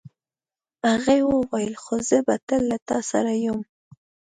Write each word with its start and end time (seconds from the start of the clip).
هغې 0.89 1.19
وویل 1.31 1.73
خو 1.83 1.95
زه 2.09 2.17
به 2.25 2.35
تل 2.47 2.61
له 2.71 2.77
تا 2.87 2.97
سره 3.11 3.33
یم. 3.45 3.59